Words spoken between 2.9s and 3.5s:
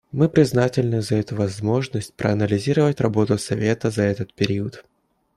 работу